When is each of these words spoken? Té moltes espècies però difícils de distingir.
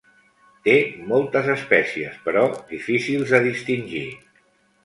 Té 0.67 0.73
moltes 1.11 1.51
espècies 1.57 2.17
però 2.25 2.47
difícils 2.73 3.37
de 3.37 3.45
distingir. 3.49 4.07